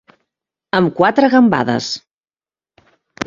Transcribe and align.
Amb 0.77 0.89
quatre 0.99 1.29
gambades. 1.35 1.91